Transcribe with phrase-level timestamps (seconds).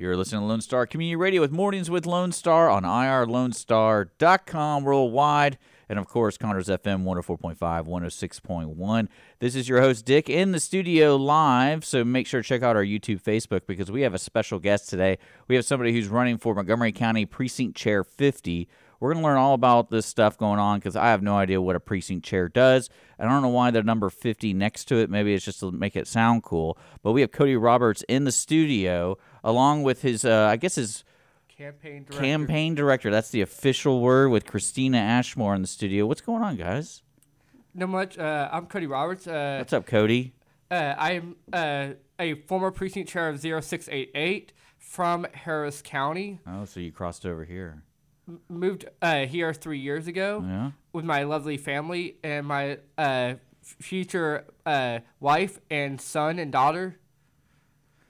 [0.00, 5.58] You're listening to Lone Star Community Radio with Mornings with Lone Star on irlonestar.com worldwide.
[5.88, 9.08] And of course, Conroe's FM 104.5, 106.1.
[9.40, 11.84] This is your host, Dick, in the studio live.
[11.84, 14.88] So make sure to check out our YouTube, Facebook, because we have a special guest
[14.88, 15.18] today.
[15.48, 18.68] We have somebody who's running for Montgomery County Precinct Chair 50.
[19.00, 21.60] We're going to learn all about this stuff going on because I have no idea
[21.60, 22.90] what a precinct chair does.
[23.18, 25.08] I don't know why the number 50 next to it.
[25.08, 26.76] Maybe it's just to make it sound cool.
[27.02, 29.16] But we have Cody Roberts in the studio
[29.48, 31.04] along with his, uh, I guess his
[31.48, 32.20] campaign director.
[32.24, 33.10] campaign director.
[33.10, 36.06] That's the official word with Kristina Ashmore in the studio.
[36.06, 37.02] What's going on, guys?
[37.74, 38.18] No much.
[38.18, 39.26] Uh, I'm Cody Roberts.
[39.26, 40.34] Uh, What's up, Cody?
[40.70, 46.40] uh, I'm uh, a former precinct chair of 0688 from Harris County.
[46.46, 47.82] Oh, so you crossed over here.
[48.28, 50.70] M- moved uh, here three years ago Yeah.
[50.92, 56.98] with my lovely family and my uh, future uh, wife and son and daughter.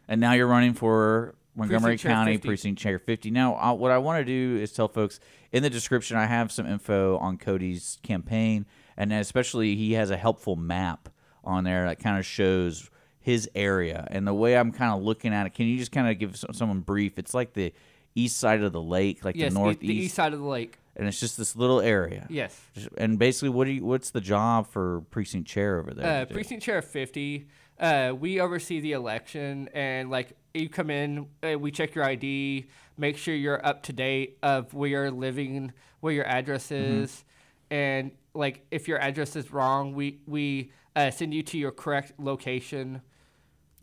[0.09, 2.49] And now you're running for Montgomery Precinct County 50.
[2.49, 3.31] Precinct Chair 50.
[3.31, 5.21] Now, uh, what I want to do is tell folks
[5.53, 10.17] in the description, I have some info on Cody's campaign, and especially he has a
[10.17, 11.09] helpful map
[11.45, 14.07] on there that kind of shows his area.
[14.11, 16.37] And the way I'm kind of looking at it, can you just kind of give
[16.37, 17.19] some, someone brief?
[17.19, 17.75] It's like the
[18.15, 20.79] east side of the lake, like Yes, the northeast, the east side of the lake.
[20.97, 22.27] and it's just this little area.
[22.31, 22.59] Yes.
[22.97, 26.23] And basically, what do you, what's the job for precinct chair over there?
[26.23, 27.47] Uh, precinct chair 50
[27.81, 32.67] uh, we oversee the election and like you come in uh, we check your id
[32.97, 37.03] make sure you're up to date of where you're living where your address Mm-hmm.
[37.05, 37.25] is
[37.71, 42.13] and like if your address is wrong we we uh, send you to your correct
[42.19, 43.01] location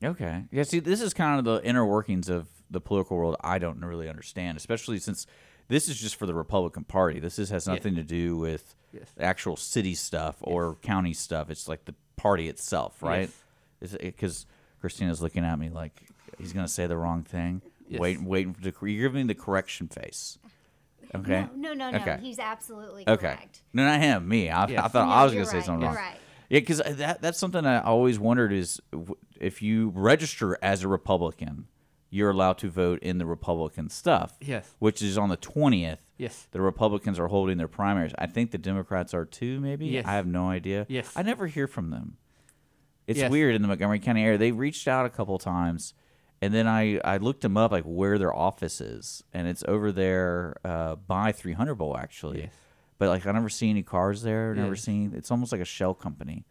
[0.04, 0.44] Okay.
[0.52, 3.80] Yeah, see, this is kind of the inner workings of the political world I don't
[3.80, 5.26] really understand, especially since
[5.70, 7.20] this is just for the Republican Party.
[7.22, 9.08] This is, has nothing to do with Yes.
[9.20, 11.50] actual city stuff or county stuff.
[11.50, 13.30] It's like the party itself, right?
[13.94, 14.46] Because
[14.82, 16.08] Kristina's looking at me like
[16.38, 17.62] he's going to say the wrong thing.
[17.88, 18.00] Yes.
[18.00, 20.40] Wait, waiting for the, you're giving me the correction face.
[21.14, 21.48] Okay.
[21.56, 22.18] No, no, no, no.
[22.18, 23.28] He's absolutely Okay.
[23.36, 23.62] correct.
[23.74, 24.28] No, not him.
[24.28, 24.50] Me.
[24.50, 25.98] I, I thought No, I was going to say right, something you're wrong.
[25.98, 26.18] right.
[26.50, 28.80] Yeah, because that that's something I always wondered is
[29.40, 31.68] if you register as a Republican,
[32.12, 34.38] you're allowed to vote in the Republican stuff.
[34.42, 34.70] Yes.
[34.80, 36.00] Which is on the twentieth.
[36.18, 36.48] Yes.
[36.52, 38.14] The Republicans are holding their primaries.
[38.20, 39.60] I think the Democrats are too.
[39.60, 39.88] Maybe.
[39.88, 40.06] Yes.
[40.06, 40.86] I have no idea.
[40.88, 41.12] Yes.
[41.16, 42.18] I never hear from them.
[43.08, 43.32] It's Yes.
[43.32, 44.38] weird in the Montgomery County area.
[44.38, 45.94] They reached out a couple times,
[46.42, 49.92] and then I I looked them up like where their office is, and it's over
[49.92, 52.42] there uh, by 300 Bowl actually.
[52.44, 52.54] Yes.
[52.98, 54.56] But like I never see any cars there.
[54.56, 54.84] Never Yes.
[54.84, 55.14] seen.
[55.16, 56.46] It's almost like a shell company.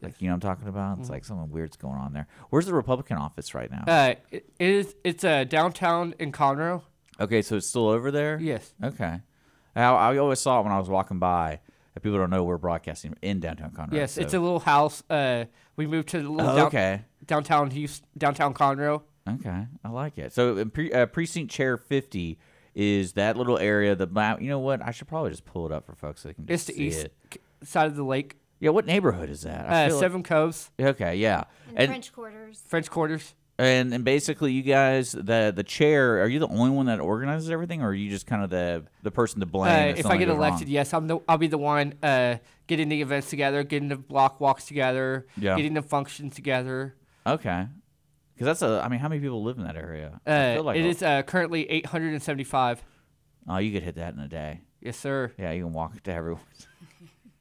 [0.00, 0.92] Like you know what I'm talking about.
[0.92, 1.00] Mm-hmm.
[1.02, 2.28] It's like something weird's going on there.
[2.50, 3.82] Where's the Republican office right now?
[3.86, 6.82] uh, it, it is it's uh, downtown in conroe
[7.20, 8.38] okay, so it's still over there.
[8.40, 9.20] yes Okay.
[9.74, 11.60] I, I always saw it when I was walking by.
[11.98, 13.92] That people don't know we're broadcasting in downtown Conroe.
[13.92, 17.02] yes it's a little house uh, we moved to the little Oh, down- okay.
[17.26, 20.32] downtown Houston, downtown conroe Okay, I like it.
[20.32, 22.38] So in pre, uh, precinct chair fifty
[22.74, 23.94] is that little area.
[23.96, 24.40] The map.
[24.40, 24.80] You know what?
[24.80, 26.72] I should probably just pull it up for folks so they can it's just the
[26.74, 27.42] see east it.
[27.62, 29.68] side of the lake Yeah, what neighborhood is that?
[29.68, 32.62] I uh, feel like- seven coves okay, yeah, In and French quarters.
[32.68, 36.22] french quarters and and basically you guys the the chair.
[36.22, 38.84] Are you the only one that organizes everything, or are you just kind of the
[39.02, 39.72] the person to blame?
[39.72, 40.46] Uh, if if I get goes wrong?
[40.48, 42.36] elected, yes, I'm the, I'll be the one uh,
[42.66, 45.56] getting the events together, getting the block walks together, Yeah.
[45.56, 46.94] getting the functions together.
[47.26, 47.66] Okay,
[48.34, 48.80] because that's a.
[48.84, 50.20] I mean, how many people live in that area?
[50.26, 52.82] Uh, like it a- is uh, currently 875.
[53.48, 54.60] Oh, you could hit that in a day.
[54.80, 55.32] Yes, sir.
[55.38, 56.40] Yeah, you can walk to everyone.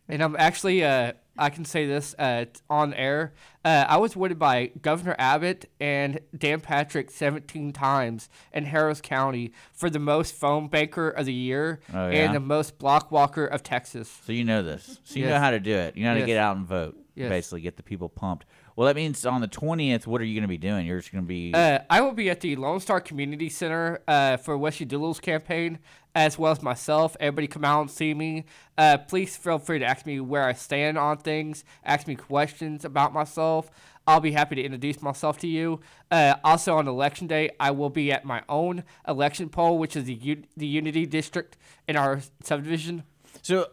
[0.10, 3.34] And I'm actually, uh, I can say this uh, on air.
[3.64, 9.52] Uh, I was voted by Governor Abbott and Dan Patrick 17 times in Harris County
[9.74, 12.26] for the most phone banker of the year Oh, yeah?
[12.26, 14.22] and the most block walker of Texas.
[14.26, 15.00] So you know this.
[15.04, 15.96] So you know how to do it.
[15.98, 16.98] You know how to get out and vote.
[17.18, 17.30] Yes.
[17.30, 18.46] Basically, get the people pumped.
[18.76, 20.86] Well, that means on the twentieth, what are you going to be doing?
[20.86, 21.52] You're just going to be.
[21.54, 25.80] Uh, I will be at the Lone Star Community Center uh, for Wesley Doolittle's campaign,
[26.14, 27.18] as well as myself.
[27.20, 28.46] Everybody come out and see me.
[28.78, 32.86] Uh, please feel free to ask me where I stand on things, ask me questions
[32.86, 33.72] about myself.
[34.06, 35.82] I'll be happy to introduce myself to you.
[36.10, 40.06] Uh, also, on election day, I will be at my own election poll, which is
[40.06, 41.58] the, U- the Unity District
[41.90, 43.04] in our subdivision.
[43.42, 43.68] so,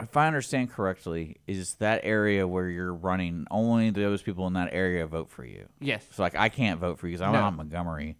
[0.00, 4.70] if I understand correctly, is that area where you're running only those people in that
[4.72, 5.66] area vote for you?
[5.80, 6.04] Yes.
[6.12, 7.40] So, like, I can't vote for you because I'm No.
[7.40, 8.16] not Montgomery.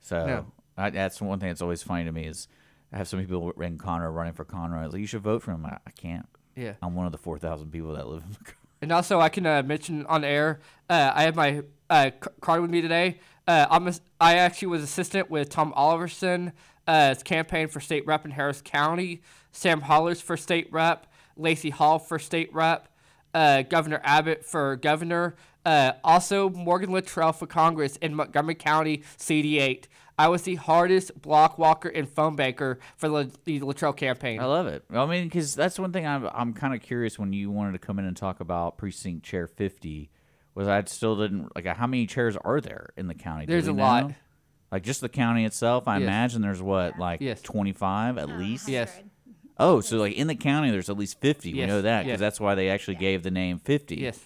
[0.00, 0.46] So No.
[0.76, 2.48] I, that's one thing that's always funny to me is
[2.92, 4.90] I have some people in Conroe running for Conroe.
[4.90, 5.64] Like, you should vote for him.
[5.66, 6.26] I, I can't.
[6.56, 6.74] Yeah.
[6.82, 8.38] I'm one of the 4,000 people that live in the
[8.82, 12.62] And also, I can uh, mention on air, uh, I have my uh, c- card
[12.62, 13.20] with me today.
[13.46, 16.52] Uh, I'm a, I actually was assistant with Tom Oliverson,
[16.90, 19.22] uh, campaign for state rep in Harris County,
[19.52, 21.06] Sam Harless for state rep,
[21.36, 22.88] Lacey Hull for state rep,
[23.32, 29.84] uh, Governor Abbott for governor, uh, also Morgan Luttrell for Congress in Montgomery County, CD8.
[30.18, 34.40] I was the hardest block walker and phone banker for the, the Luttrell campaign.
[34.40, 34.84] I love it.
[34.90, 37.78] I mean, because that's one thing I'm I'm kind of curious when you wanted to
[37.78, 40.10] come in and talk about precinct chair 50.
[40.56, 43.46] Was I still didn't like how many chairs are there in the county?
[43.46, 44.12] There's a lot.
[44.70, 44.76] Know?
[44.76, 46.02] Like just the county itself, I Yes.
[46.02, 47.42] imagine there's what like Yes.
[47.42, 48.68] 25 at least.
[48.68, 49.00] Yes.
[49.58, 51.52] Oh, so like in the county, there's at least 50.
[51.52, 51.68] We Yes.
[51.68, 52.20] know that because Yes.
[52.20, 53.96] that's why they actually gave the name 50.
[53.96, 54.18] Yes.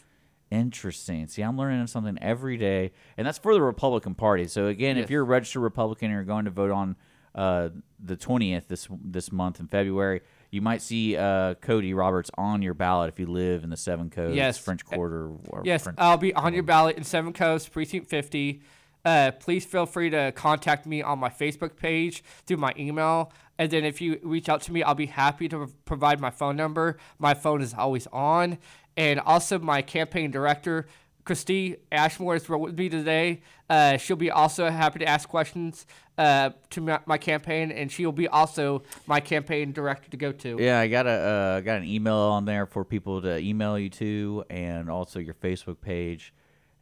[0.51, 1.27] Interesting.
[1.27, 4.47] See, I'm learning something every day, and that's for the Republican Party.
[4.47, 5.05] So again, Yes.
[5.05, 6.97] if you're a registered Republican and you're going to vote on
[7.35, 10.21] uh, the 20th this this month in February,
[10.53, 14.09] you might see uh, Cody Roberts on your ballot if you live in the Seven
[14.09, 14.57] Coves, Yes.
[14.57, 15.31] French Quarter.
[15.49, 18.63] Or Yes, French- I'll be on your ballot in Seven Coves, Precinct 50.
[19.05, 23.33] Uh, please feel free to contact me on my Facebook page through my email.
[23.59, 26.57] And then if you reach out to me, I'll be happy to provide my phone
[26.57, 26.97] number.
[27.19, 28.59] My phone is always on.
[28.97, 30.87] And also, my campaign director,
[31.25, 33.43] Christy Ashmore, is with me today.
[33.69, 35.87] Uh, she'll be also happy to ask questions
[36.17, 40.57] uh, to my, my campaign, and she'll be also my campaign director to go to.
[40.61, 43.91] Yeah, I got a uh, got an email on there for people to email you
[43.91, 46.33] to, and also your Facebook page.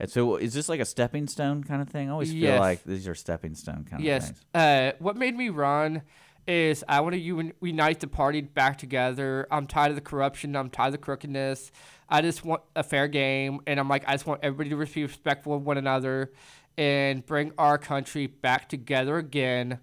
[0.02, 2.08] And so, is this like a stepping stone kind of thing?
[2.08, 4.26] I always feel like these are stepping stone kind of Yes.
[4.26, 4.44] things.
[4.52, 6.02] Uh, what made me run
[6.48, 9.46] is I want to unite the party back together.
[9.48, 10.56] I'm tired of the corruption.
[10.56, 11.70] I'm tired of the crookedness.
[12.08, 15.02] I just want a fair game, and I'm like, I just want everybody to be
[15.04, 16.32] respectful of one another,
[16.76, 19.78] and bring our country back together again,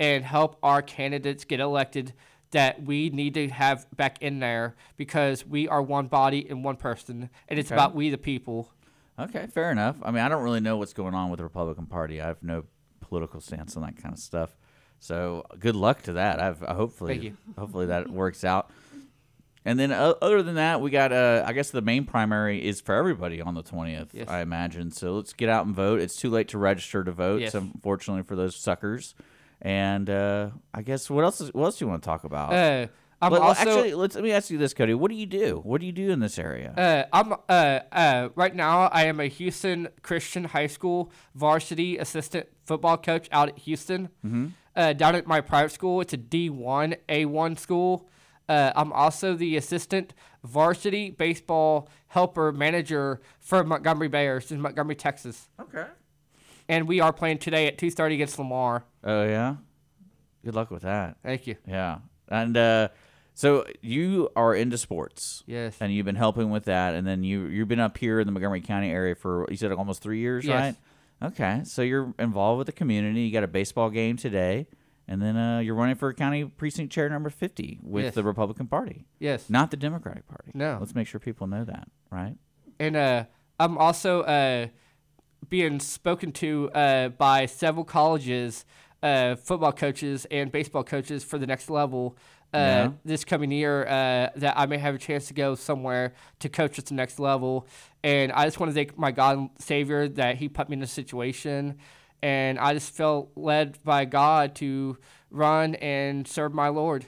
[0.00, 2.12] and help our candidates get elected
[2.50, 6.74] that we need to have back in there because we are one body and one
[6.74, 7.76] person, and it's Okay.
[7.76, 8.72] about we the people.
[9.20, 9.96] Okay, fair enough.
[10.02, 12.20] I mean, I don't really know what's going on with the Republican Party.
[12.20, 12.64] I have no
[13.00, 14.56] political stance on that kind of stuff.
[14.98, 16.40] So good luck to that.
[16.40, 18.70] I've uh, hopefully hopefully that works out.
[19.64, 22.80] And then uh, other than that, we got uh, I guess the main primary is
[22.80, 24.14] for everybody on the twentieth.
[24.14, 24.28] Yes.
[24.28, 24.90] I imagine.
[24.90, 26.00] So let's get out and vote.
[26.00, 27.40] It's too late to register to vote.
[27.40, 27.52] Yes.
[27.52, 29.14] So unfortunately for those suckers.
[29.62, 31.40] And uh, I guess what else?
[31.40, 32.52] Is, what else do you want to talk about?
[33.22, 34.94] I'm Well, also actually, let's let me ask you this, Cody.
[34.94, 35.60] What do you do?
[35.62, 36.72] What do you do in this area?
[36.76, 38.82] Uh, I'm uh, uh, right now.
[38.86, 44.08] I am a Houston Christian High School varsity assistant football coach out at Houston.
[44.24, 44.46] Mm-hmm.
[44.74, 48.08] Uh, down at my private school, it's a D1 A1 school.
[48.48, 55.48] Uh, I'm also the assistant varsity baseball helper manager for Montgomery Bears in Montgomery, Texas.
[55.60, 55.86] okay.
[56.68, 58.84] And we are playing today at 2:30 against Lamar.
[59.04, 59.56] Oh yeah.
[60.44, 61.16] Good luck with that.
[61.22, 61.56] Thank you.
[61.68, 61.98] Yeah.
[62.28, 62.88] And uh,
[63.40, 65.42] so you are into sports.
[65.46, 65.76] Yes.
[65.80, 68.32] And you've been helping with that, and then you you've been up here in the
[68.32, 70.60] Montgomery County area for you said almost three years, Yes.
[71.22, 71.28] right?
[71.32, 73.20] Okay, so you're involved with the community.
[73.22, 74.66] You got a baseball game today,
[75.08, 78.14] and then uh, you're running for county precinct chair number fifty with Yes.
[78.14, 79.48] the Republican Party, Yes.
[79.50, 80.50] not the Democratic Party.
[80.54, 80.76] No.
[80.80, 82.36] let's make sure people know that, right?
[82.78, 83.24] and uh,
[83.58, 84.68] I'm also uh,
[85.48, 88.64] being spoken to uh, by several colleges,
[89.02, 92.16] uh, football coaches and baseball coaches for the next level.
[92.52, 92.90] Uh, Yeah.
[93.04, 96.78] This coming year, uh, that I may have a chance to go somewhere to coach
[96.78, 97.66] at the next level,
[98.02, 100.80] and I just want to thank my God and Savior that He put me in
[100.80, 101.78] this situation,
[102.22, 104.98] and I just felt led by God to
[105.30, 107.06] run and serve my Lord.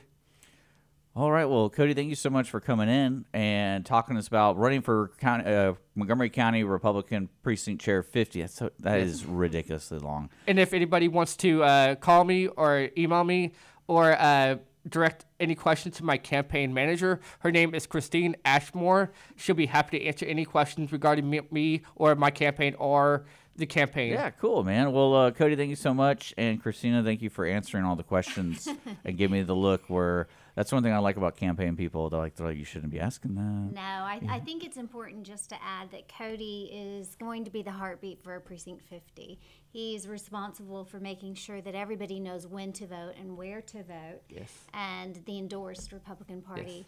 [1.15, 1.45] All right.
[1.45, 4.81] Well, Cody, thank you so much for coming in and talking to us about running
[4.81, 8.41] for county, uh, Montgomery County Republican Precinct Chair 50.
[8.41, 10.31] That's so, that is ridiculously long.
[10.47, 13.53] And if anybody wants to uh, call me or email me
[13.89, 14.57] or uh,
[14.89, 19.13] direct any questions to my campaign manager, her name is Christine Ashmore.
[19.37, 23.25] She'll be happy to answer any questions regarding me, me or my campaign or
[23.57, 24.13] the campaign.
[24.13, 24.93] Yeah, cool, man.
[24.93, 28.03] Well, uh, Cody, thank you so much, and Kristina, thank you for answering all the
[28.03, 28.69] questions
[29.05, 29.89] and giving me the look.
[29.89, 32.11] Where that's one thing I like about campaign people.
[32.11, 33.75] They're like, they're like, you shouldn't be asking that.
[33.75, 37.63] No, I, I think it's important just to add that Cody is going to be
[37.63, 39.39] the heartbeat for Precinct 50.
[39.71, 44.21] He's responsible for making sure that everybody knows when to vote and where to vote,
[44.29, 44.53] Yes.
[44.75, 46.77] and the endorsed Republican Party.
[46.77, 46.85] And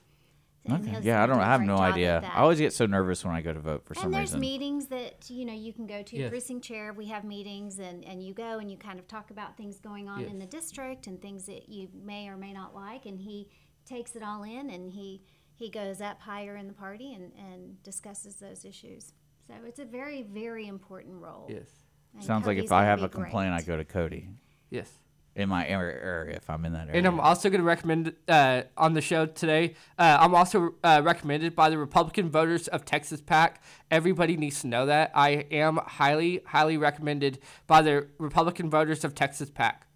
[0.70, 0.98] Okay.
[1.02, 1.36] Yeah, I don't.
[1.36, 2.20] do I a have no idea.
[2.22, 2.32] that.
[2.34, 4.06] I always get so nervous when I go to vote for some reason.
[4.06, 4.40] and there's reason.
[4.40, 6.30] meetings that you know you can go to Yes.
[6.30, 9.56] precinct chair we have meetings and and you go and you kind of talk about
[9.56, 13.04] things going on in the district and things that you may or may not like
[13.04, 13.48] and he
[13.84, 15.22] takes it all in and he
[15.54, 19.12] he goes up higher in the party and and discusses those issues
[19.46, 21.68] so it's a very very important role Yes.
[22.14, 24.28] And Sounds like if I have a complaint, I go to Cody.
[24.70, 24.88] Yes.
[25.36, 26.98] In my area if I'm in that area.
[26.98, 29.74] And I'm also going to recommend uh, on the show today.
[29.98, 33.62] Uh, I'm also uh, recommended by the Republican voters of Texas PAC.
[33.90, 39.14] Everybody needs to know that I am highly, highly recommended by the Republican voters of
[39.14, 39.86] Texas PAC.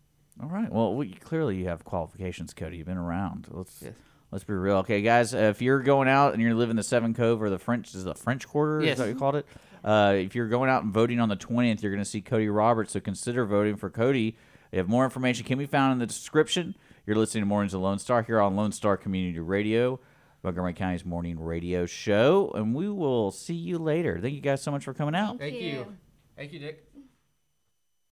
[0.42, 0.70] All right.
[0.70, 2.78] Well, we, clearly you have qualifications, Cody.
[2.78, 3.46] You've been around.
[3.50, 3.94] Let's Yes.
[4.30, 4.76] let's be real.
[4.78, 5.34] Okay, guys.
[5.34, 8.04] Uh, if you're going out and you're living the Seven Cove or the French is
[8.04, 8.92] the French Quarter, Yes.
[8.92, 9.46] is that what you called it?
[9.84, 12.48] Uh, if you're going out and voting on the 20th, you're going to see Cody
[12.48, 12.92] Roberts.
[12.92, 14.36] So consider voting for Cody.
[14.72, 16.76] You have more information can be found in the description.
[17.06, 19.98] You're listening to Mornings of Lone Star here on Lone Star Community Radio,
[20.42, 24.18] Montgomery County's morning radio show, and we will see you later.
[24.20, 25.38] Thank you guys so much for coming out.
[25.38, 25.70] Thank Thank you.
[25.70, 25.96] you.
[26.36, 26.87] Thank you, Dick.